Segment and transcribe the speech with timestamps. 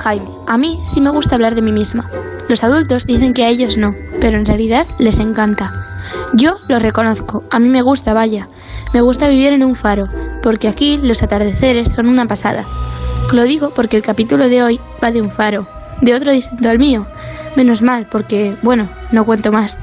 [0.00, 2.08] Jaime, a mí sí me gusta hablar de mí misma.
[2.48, 5.72] Los adultos dicen que a ellos no, pero en realidad les encanta.
[6.34, 8.48] Yo lo reconozco, a mí me gusta, vaya.
[8.92, 10.08] Me gusta vivir en un faro,
[10.42, 12.64] porque aquí los atardeceres son una pasada.
[13.32, 15.66] Lo digo porque el capítulo de hoy va de un faro,
[16.00, 17.06] de otro distinto al mío.
[17.56, 19.78] Menos mal, porque, bueno, no cuento más.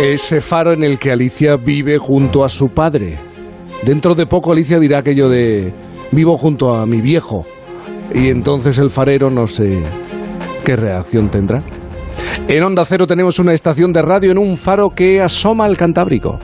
[0.00, 3.18] Ese faro en el que Alicia vive junto a su padre.
[3.82, 5.74] Dentro de poco Alicia dirá aquello de
[6.12, 7.44] vivo junto a mi viejo.
[8.14, 9.82] Y entonces el farero no sé
[10.64, 11.62] qué reacción tendrá.
[12.48, 16.38] En Onda Cero tenemos una estación de radio en un faro que asoma al Cantábrico.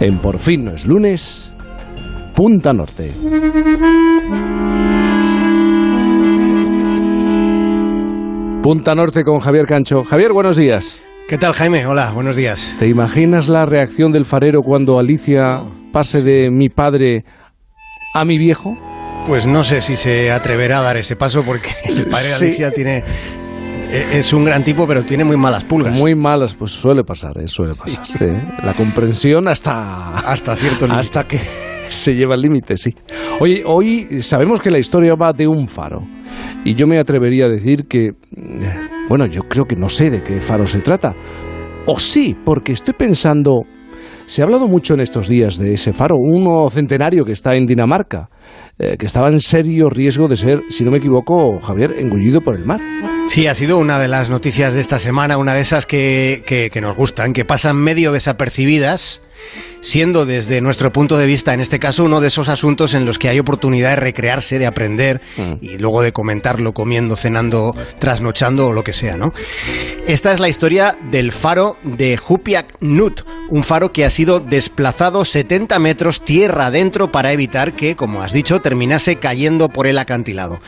[0.00, 1.54] En Por fin no es lunes,
[2.34, 3.12] Punta Norte.
[8.62, 10.02] Punta Norte con Javier Cancho.
[10.02, 11.00] Javier, buenos días.
[11.28, 11.86] ¿Qué tal, Jaime?
[11.86, 12.76] Hola, buenos días.
[12.78, 17.24] ¿Te imaginas la reacción del farero cuando Alicia pase de mi padre
[18.14, 18.76] a mi viejo?
[19.26, 22.70] Pues no sé si se atreverá a dar ese paso porque el padre de Alicia
[22.70, 23.02] tiene
[23.90, 25.96] e, es un gran tipo, pero tiene muy malas pulgas.
[25.98, 27.48] Muy malas, pues suele pasar, ¿eh?
[27.48, 28.06] suele pasar.
[28.06, 28.26] Sí.
[28.62, 30.16] La comprensión hasta...
[30.16, 31.00] Hasta cierto límite.
[31.00, 31.38] Hasta que
[31.88, 32.94] se lleva el límite, sí.
[33.40, 36.02] Oye, hoy sabemos que la historia va de un faro.
[36.64, 38.12] Y yo me atrevería a decir que...
[39.08, 41.14] Bueno, yo creo que no sé de qué faro se trata.
[41.86, 43.62] O sí, porque estoy pensando...
[44.26, 47.66] Se ha hablado mucho en estos días de ese faro, uno centenario que está en
[47.66, 48.28] Dinamarca,
[48.78, 52.56] eh, que estaba en serio riesgo de ser, si no me equivoco, Javier, engullido por
[52.56, 52.80] el mar.
[53.28, 56.70] Sí, ha sido una de las noticias de esta semana, una de esas que, que,
[56.70, 59.20] que nos gustan, que pasan medio desapercibidas
[59.84, 63.18] siendo desde nuestro punto de vista, en este caso, uno de esos asuntos en los
[63.18, 65.52] que hay oportunidad de recrearse, de aprender mm.
[65.60, 69.34] y luego de comentarlo comiendo, cenando, trasnochando o lo que sea, ¿no?
[70.06, 75.26] Esta es la historia del faro de Jupiak Nut, un faro que ha sido desplazado
[75.26, 80.62] 70 metros tierra adentro para evitar que, como has dicho, terminase cayendo por el acantilado.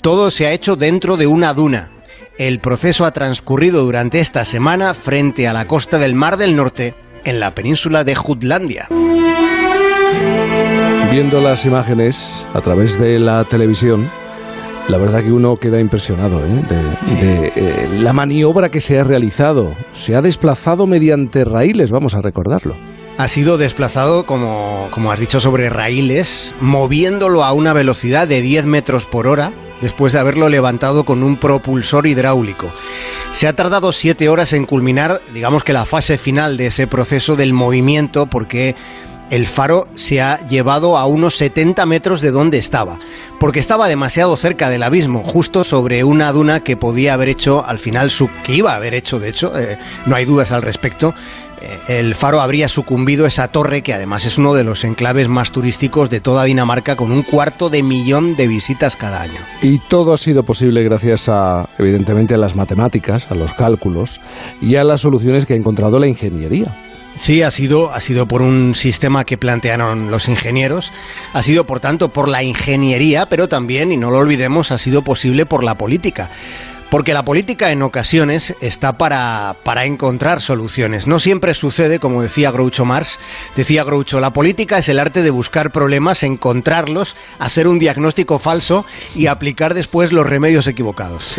[0.00, 1.90] Todo se ha hecho dentro de una duna.
[2.38, 6.94] El proceso ha transcurrido durante esta semana frente a la costa del Mar del Norte
[7.24, 8.88] en la península de Jutlandia.
[11.12, 14.10] Viendo las imágenes a través de la televisión,
[14.88, 16.64] la verdad que uno queda impresionado ¿eh?
[16.68, 19.74] de, eh, la maniobra que se ha realizado.
[19.92, 22.76] Se ha desplazado mediante raíles, vamos a recordarlo.
[23.18, 28.66] Ha sido desplazado, como, como has dicho, sobre raíles, moviéndolo a una velocidad de 10
[28.66, 32.72] metros por hora, después de haberlo levantado con un propulsor hidráulico.
[33.32, 37.36] Se ha tardado siete horas en culminar, digamos que la fase final de ese proceso
[37.36, 38.74] del movimiento, porque
[39.30, 42.98] el faro se ha llevado a unos 70 metros de donde estaba,
[43.38, 47.78] porque estaba demasiado cerca del abismo, justo sobre una duna que podía haber hecho al
[47.78, 51.14] final, su, que iba a haber hecho, de hecho, eh, no hay dudas al respecto,
[51.88, 56.10] el faro habría sucumbido esa torre que además es uno de los enclaves más turísticos
[56.10, 59.40] de toda Dinamarca con un cuarto de millón de visitas cada año.
[59.62, 64.20] Y todo ha sido posible gracias a, evidentemente, a las matemáticas, a los cálculos
[64.60, 66.74] y a las soluciones que ha encontrado la ingeniería.
[67.18, 70.90] Sí, ha sido, ha sido por un sistema que plantearon los ingenieros,
[71.34, 75.02] ha sido por tanto por la ingeniería, pero también, y no lo olvidemos, ha sido
[75.02, 76.30] posible por la política.
[76.90, 81.06] Porque la política en ocasiones está para, para, encontrar soluciones.
[81.06, 83.20] No siempre sucede, como decía Groucho Marx.
[83.54, 88.84] Decía Groucho, la política es el arte de buscar problemas, encontrarlos, hacer un diagnóstico falso
[89.14, 91.36] y aplicar después los remedios equivocados.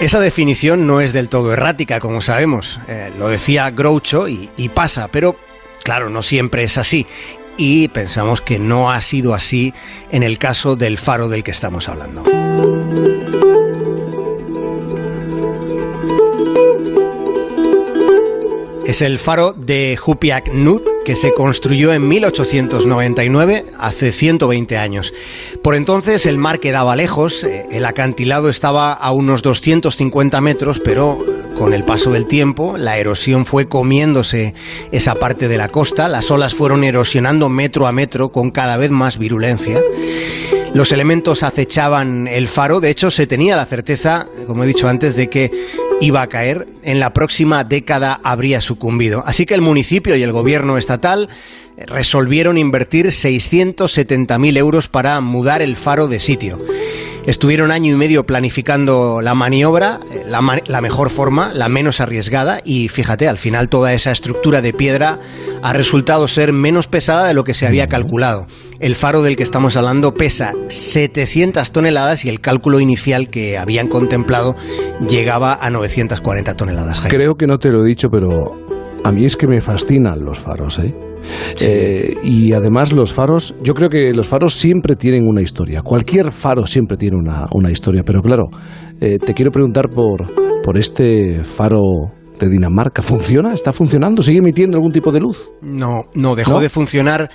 [0.00, 2.80] Esa definición no es del todo errática, como sabemos.
[2.88, 5.36] Eh, lo decía Groucho y, y pasa, pero
[5.84, 7.06] claro, no siempre es así
[7.58, 9.74] y pensamos que no ha sido así
[10.10, 12.22] en el caso del faro del que estamos hablando.
[18.88, 25.12] Es el faro de Jupiak Nut que se construyó en 1899, hace 120 años.
[25.62, 31.18] Por entonces el mar quedaba lejos, eh, el acantilado estaba a unos 250 metros, pero
[31.20, 34.54] eh, con el paso del tiempo la erosión fue comiéndose
[34.90, 38.90] esa parte de la costa, las olas fueron erosionando metro a metro con cada vez
[38.90, 39.78] más virulencia.
[40.72, 45.14] Los elementos acechaban el faro, de hecho se tenía la certeza, como he dicho antes,
[45.14, 45.50] de que
[46.00, 49.22] iba a caer, en la próxima década habría sucumbido.
[49.26, 51.28] Así que el municipio y el gobierno estatal
[51.86, 56.60] resolvieron invertir 670.000 euros para mudar el faro de sitio.
[57.28, 62.88] Estuvieron año y medio planificando la maniobra, eh, la, mejor forma, la menos arriesgada, y
[62.88, 65.18] fíjate, al final toda esa estructura de piedra
[65.60, 68.46] ha resultado ser menos pesada de lo que se había calculado.
[68.80, 73.88] El faro del que estamos hablando pesa 700 toneladas y el cálculo inicial que habían
[73.88, 74.56] contemplado
[75.06, 77.02] llegaba a 940 toneladas.
[77.10, 78.58] Creo que no te lo he dicho, pero
[79.04, 80.94] a mí es que me fascinan los faros, ¿eh?
[81.60, 85.82] Eh, y además los faros, yo creo que los faros siempre tienen una historia.
[85.82, 88.02] Cualquier faro siempre tiene una, una historia.
[88.04, 88.44] Pero claro,
[89.00, 90.26] eh, te quiero preguntar por,
[90.62, 93.02] por este faro de Dinamarca.
[93.02, 93.52] ¿Funciona?
[93.52, 94.22] ¿Está funcionando?
[94.22, 95.50] ¿Sigue emitiendo algún tipo de luz?
[95.60, 97.30] No, no, dejó de funcionar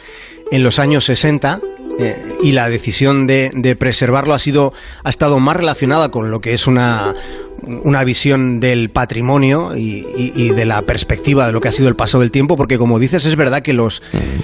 [0.51, 1.59] en los años 60
[1.99, 6.39] eh, y la decisión de, de, preservarlo ha sido ha estado más relacionada con lo
[6.39, 7.13] que es una
[7.61, 11.89] una visión del patrimonio y, y, y, de la perspectiva de lo que ha sido
[11.89, 14.01] el paso del tiempo, porque como dices, es verdad que los,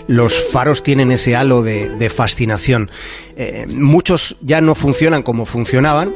[0.07, 2.89] los faros tienen ese halo de, de fascinación.
[3.35, 6.11] Eh, muchos ya no funcionan como funcionaban.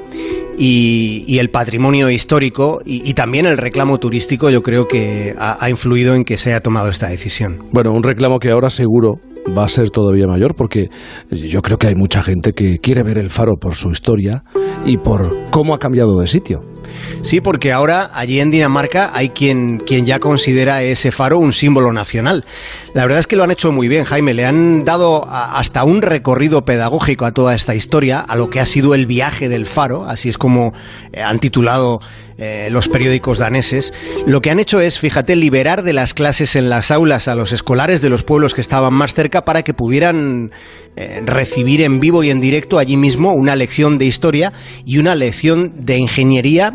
[0.56, 5.58] Y, y el patrimonio histórico y, y, también el reclamo turístico yo creo que ha,
[5.60, 7.66] ha influido en que se haya tomado esta decisión.
[7.72, 9.16] Bueno, un reclamo que ahora seguro
[9.58, 10.90] va a ser todavía mayor porque
[11.32, 14.44] yo creo que hay mucha gente que quiere ver el faro por su historia
[14.86, 16.73] y por cómo ha cambiado de sitio.
[17.22, 21.94] Sí, porque ahora allí en Dinamarca hay quien, quien ya considera ese faro un símbolo
[21.94, 22.46] nacional.
[22.94, 24.34] La verdad es que lo han hecho muy bien, Jaime.
[24.34, 28.66] Le han dado hasta un recorrido pedagógico a toda esta historia, a lo que ha
[28.66, 30.74] sido el viaje del faro, así es como
[31.12, 32.02] eh, han titulado
[32.38, 33.94] eh, los periódicos daneses,
[34.26, 37.52] lo que han hecho es, fíjate, liberar de las clases en las aulas a los
[37.52, 40.52] escolares de los pueblos que estaban más cerca para que pudieran
[40.96, 44.54] eh, recibir en vivo y en directo allí mismo una lección de historia
[44.86, 46.74] y una lección de ingeniería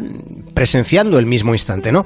[0.55, 2.05] presenciando el mismo instante, ¿no?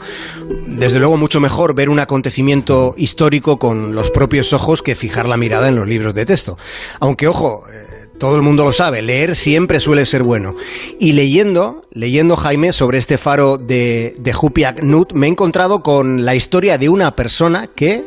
[0.66, 5.38] Desde luego mucho mejor ver un acontecimiento histórico con los propios ojos que fijar la
[5.38, 6.58] mirada en los libros de texto.
[7.00, 10.54] Aunque ojo, eh, todo el mundo lo sabe, leer siempre suele ser bueno.
[11.00, 16.26] Y leyendo, leyendo Jaime sobre este faro de, de Hupiak Nut, me he encontrado con
[16.26, 18.04] la historia de una persona que,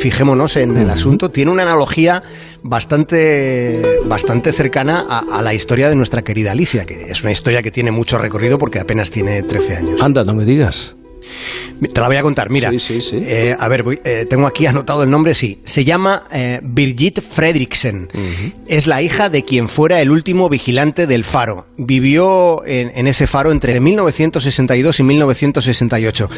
[0.00, 2.22] fijémonos en el asunto, tiene una analogía
[2.62, 7.62] bastante, bastante cercana a, a, la historia de nuestra querida Alicia, que es una historia
[7.62, 10.00] que tiene mucho recorrido porque apenas tiene 13 años.
[10.02, 10.96] Anda, no me digas.
[11.92, 12.70] Te la voy a contar, mira.
[12.70, 13.18] Sí, sí, sí.
[13.22, 15.60] Eh, a ver, voy, eh, tengo aquí anotado el nombre, sí.
[15.64, 18.08] Se llama eh, Birgit Fredriksen.
[18.14, 18.54] Uh -huh.
[18.66, 21.66] Es la hija de quien fuera el último vigilante del faro.
[21.76, 26.30] Vivió en, en ese faro entre 1962 y 1968.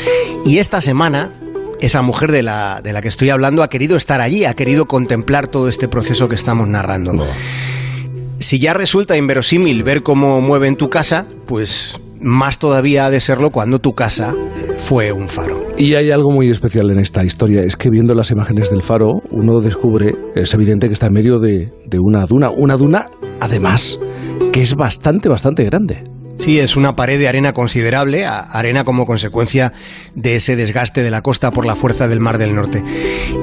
[0.44, 1.30] Y esta semana
[1.80, 4.86] esa mujer de la, de la, que estoy hablando ha querido estar allí, ha querido
[4.86, 7.12] contemplar todo este proceso que estamos narrando.
[7.12, 7.24] No.
[8.38, 13.20] Si ya resulta inverosímil ver cómo mueve en tu casa, pues más todavía ha de
[13.20, 14.34] serlo cuando tu casa
[14.78, 15.60] fue un faro.
[15.76, 19.20] Y hay algo muy especial en esta historia, es que viendo las imágenes del faro,
[19.30, 23.10] uno descubre, es evidente que está en medio de, de una duna, una duna
[23.40, 23.98] además
[24.52, 26.04] que es bastante, bastante grande.
[26.38, 29.72] Sí, es una pared de arena considerable, arena como consecuencia
[30.14, 32.82] de ese desgaste de la costa por la fuerza del Mar del Norte.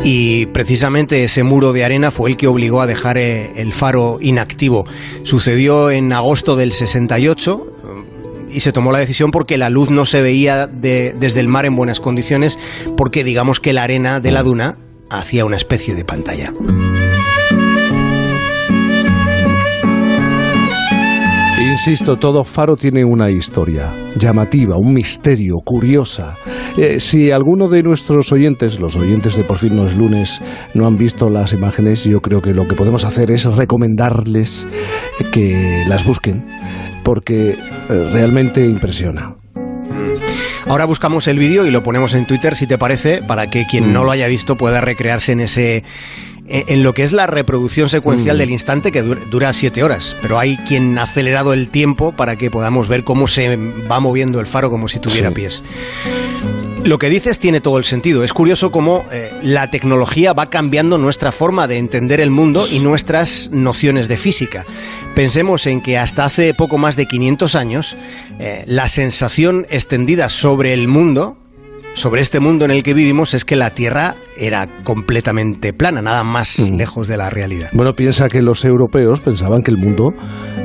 [0.03, 4.17] Y precisamente ese muro de arena fue el que obligó a dejar eh, el faro
[4.21, 4.87] inactivo.
[5.23, 7.73] Sucedió en agosto del 68
[8.49, 11.65] y se tomó la decisión porque la luz no se veía de, desde el mar
[11.65, 12.57] en buenas condiciones,
[12.95, 14.77] porque digamos que la arena de la duna
[15.09, 16.53] hacía una especie de pantalla.
[21.75, 26.37] Insisto, todo faro tiene una historia llamativa, un misterio, curiosa.
[26.77, 30.41] Eh, si alguno de nuestros oyentes, los oyentes de Por fin no es lunes,
[30.73, 34.65] no han visto las imágenes, yo creo que lo que podemos hacer es recomendarles
[35.33, 36.45] que las busquen,
[37.03, 37.57] porque eh,
[37.89, 39.35] realmente impresiona.
[40.67, 43.91] Ahora buscamos el vídeo y lo ponemos en Twitter, si te parece, para que quien
[43.91, 45.83] no lo haya visto pueda recrearse en ese
[46.47, 48.39] en lo que es la reproducción secuencial mm.
[48.39, 50.15] del instante que dura siete horas.
[50.21, 54.39] Pero hay quien ha acelerado el tiempo para que podamos ver cómo se va moviendo
[54.39, 55.35] el faro como si tuviera sí.
[55.35, 55.63] pies.
[56.85, 58.23] Lo que dices tiene todo el sentido.
[58.23, 62.77] Es curioso cómo eh, la tecnología va cambiando nuestra forma de entender el mundo y
[62.77, 64.67] nuestras nociones de física.
[65.15, 67.97] Pensemos en que hasta hace poco más de 500 años
[68.37, 71.37] eh, la sensación extendida sobre el mundo
[71.95, 76.23] sobre este mundo en el que vivimos es que la Tierra era completamente plana, nada
[76.23, 76.75] más mm.
[76.75, 77.69] lejos de la realidad.
[77.73, 80.13] Bueno, piensa que los europeos pensaban que el mundo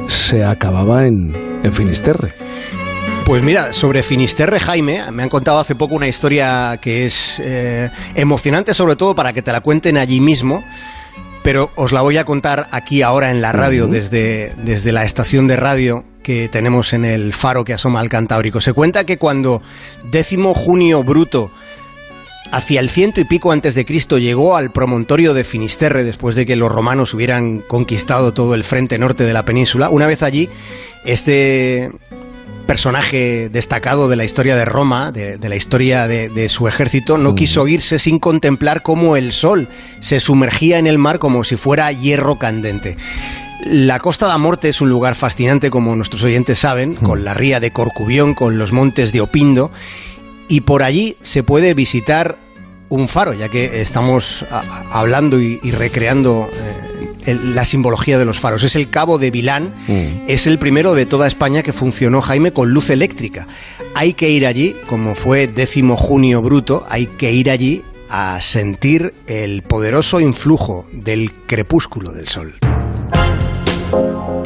[0.09, 2.35] se acababa en, en Finisterre.
[3.25, 7.89] Pues mira, sobre Finisterre, Jaime, me han contado hace poco una historia que es eh,
[8.17, 10.65] emocionante, sobre todo para que te la cuenten allí mismo
[11.43, 13.93] pero os la voy a contar aquí ahora en la radio, uh -huh.
[13.93, 18.61] desde, desde la estación de radio que tenemos en el faro que asoma al Cantábrico.
[18.61, 19.63] Se cuenta que cuando
[20.11, 21.51] décimo junio bruto
[22.53, 26.47] hacia el ciento y pico antes de Cristo llegó al promontorio de Finisterre después de
[26.47, 29.89] que los romanos hubieran conquistado todo el frente norte de la península.
[29.89, 30.49] Una vez allí,
[31.05, 31.91] este
[32.67, 37.19] personaje destacado de la historia de Roma, de, de la historia de, de, su ejército,
[37.19, 41.57] no quiso irse sin contemplar cómo el sol se sumergía en el mar como si
[41.57, 42.97] fuera hierro candente.
[43.65, 47.61] La Costa da Morte es un lugar fascinante, como nuestros oyentes saben, con la ría
[47.61, 49.71] de Corcubión, con los montes de Opindo,
[50.49, 52.39] y por allí se puede visitar
[52.89, 54.45] un faro, ya que estamos
[54.91, 56.49] hablando y, recreando
[57.27, 58.65] eh, la simbología de los faros.
[58.65, 60.25] Es el Cabo de Vilán, mm.
[60.27, 63.47] es el primero de toda España que funcionó, Jaime, con luz eléctrica.
[63.95, 69.15] Hay que ir allí, como fue décimo junio bruto, hay que ir allí a sentir
[69.29, 72.60] el poderoso influjo del crepúsculo del sol.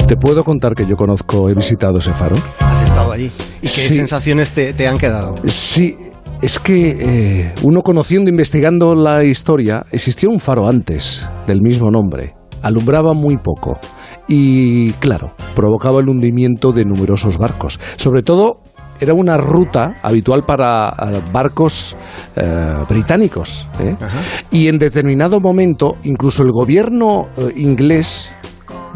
[0.07, 2.35] Te puedo contar que yo conozco, he visitado ese faro.
[2.59, 3.31] ¿Has estado allí?
[3.59, 5.33] ¿Y qué sensaciones te, han quedado?
[5.45, 5.97] Sí,
[6.43, 12.35] es que eh, uno conociendo, investigando la historia, existió un faro antes, del mismo nombre.
[12.61, 13.79] Alumbraba muy poco
[14.27, 17.79] y, claro, provocaba el hundimiento de numerosos barcos.
[17.95, 18.61] Sobre todo,
[18.99, 21.97] era una ruta habitual para eh, barcos
[22.35, 23.67] eh, británicos.
[24.51, 28.31] Y en determinado momento, incluso el gobierno inglés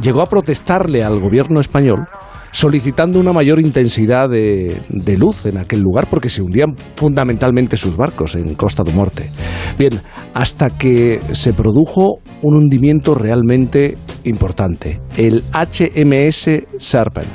[0.01, 2.05] llegó a protestarle al gobierno español
[2.51, 8.35] solicitando una mayor intensidad de, luz en aquel lugar porque se hundían fundamentalmente sus barcos
[8.35, 9.29] en Costa de Morte.
[9.77, 10.01] Bien,
[10.33, 17.27] hasta que se produjo un hundimiento realmente importante, el HMS Serpent.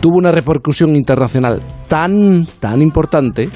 [0.00, 3.48] Tuvo una repercusión internacional tan, tan importante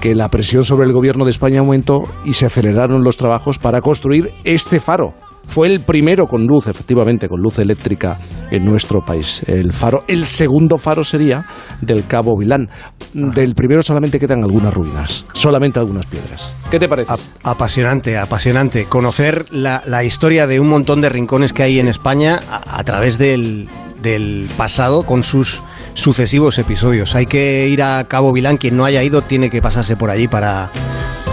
[0.00, 3.80] que la presión sobre el gobierno de España aumentó y se aceleraron los trabajos para
[3.80, 5.14] construir este faro
[5.46, 8.18] fue el primero con luz, efectivamente, con luz eléctrica
[8.50, 9.42] en nuestro país.
[9.46, 11.44] El faro, el segundo faro sería
[11.80, 12.68] del Cabo Vilán.
[13.12, 16.54] Del primero solamente quedan algunas ruinas, solamente algunas piedras.
[16.70, 17.12] ¿Qué te parece?
[17.42, 18.86] apasionante, apasionante.
[18.86, 23.68] Conocer la, historia de un montón de rincones que hay en España a, través del,
[24.02, 25.62] del pasado con sus
[25.94, 27.14] sucesivos episodios.
[27.14, 30.28] Hay que ir a Cabo Vilán, quien no haya ido tiene que pasarse por allí
[30.28, 30.70] para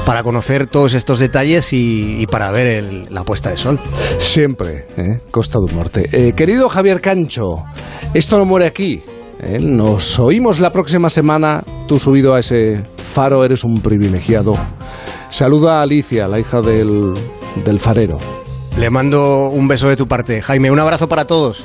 [0.05, 3.79] para conocer todos estos detalles y, para ver la puesta de sol.
[4.19, 5.19] Siempre, ¿eh?
[5.31, 6.09] Costa del Norte.
[6.11, 7.63] Eh, querido Javier Cancho,
[8.13, 9.03] esto no muere aquí.
[9.39, 9.59] ¿eh?
[9.59, 11.63] Nos oímos la próxima semana.
[11.87, 14.55] Tú subido a ese faro eres un privilegiado.
[15.29, 17.13] Saluda a Alicia, la hija del,
[17.63, 18.17] del farero.
[18.77, 20.41] Le mando un beso de tu parte.
[20.41, 21.63] Jaime, un abrazo para todos.